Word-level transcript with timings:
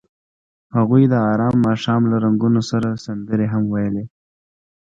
هغوی 0.75 1.03
د 1.07 1.15
آرام 1.31 1.55
ماښام 1.67 2.01
له 2.11 2.17
رنګونو 2.23 2.61
سره 2.71 3.01
سندرې 3.05 3.47
هم 3.53 3.63
ویلې. 3.73 4.05